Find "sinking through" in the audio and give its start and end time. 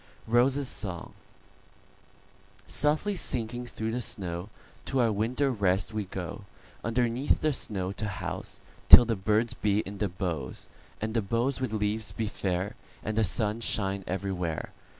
3.15-3.91